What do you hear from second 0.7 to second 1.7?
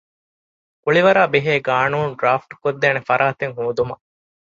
ކުޅިވަރާބެހޭ